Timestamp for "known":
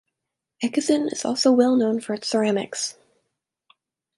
1.75-2.01